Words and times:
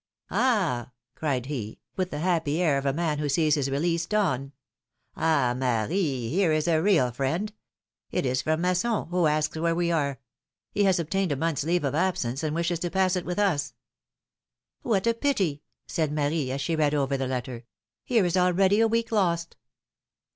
'^Ah! 0.31 0.93
cried 1.13 1.45
he, 1.45 1.77
with 1.95 2.09
the 2.09 2.17
happy 2.21 2.59
air 2.59 2.79
of 2.79 2.87
a 2.87 2.91
man 2.91 3.19
who 3.19 3.29
sees 3.29 3.53
his 3.53 3.69
release 3.69 4.07
dawn. 4.07 4.51
^^Ah! 5.15 5.55
Marie, 5.55 6.27
here 6.27 6.51
is 6.51 6.67
a 6.67 6.81
real 6.81 7.11
friend! 7.11 7.53
It 8.09 8.25
is 8.25 8.41
from 8.41 8.61
Masson, 8.61 9.09
who 9.09 9.27
asks 9.27 9.55
where 9.57 9.75
we 9.75 9.91
are; 9.91 10.19
he 10.71 10.85
has 10.85 10.99
ob 10.99 11.11
tained 11.11 11.31
a 11.31 11.35
month's 11.35 11.65
leave 11.65 11.83
of 11.83 11.93
absence, 11.93 12.41
and 12.41 12.55
wishes 12.55 12.79
to 12.79 12.89
pass 12.89 13.15
it 13.15 13.25
with 13.25 13.37
us.'^ 13.37 13.73
What 14.81 15.05
a 15.05 15.13
pity!'' 15.13 15.61
said 15.85 16.11
Marie, 16.11 16.49
as 16.51 16.61
she 16.61 16.75
read 16.75 16.95
over 16.95 17.15
the 17.15 17.27
letter. 17.27 17.65
Here 18.03 18.25
is 18.25 18.35
already 18.35 18.81
a 18.81 18.89
v/eek 18.89 19.11
lost 19.11 19.55